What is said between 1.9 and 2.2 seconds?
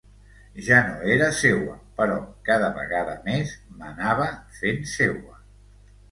però